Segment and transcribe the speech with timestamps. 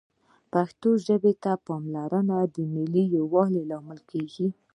[0.53, 4.47] پښتو ژبې ته پاملرنه د ملي یووالي لامل کېږي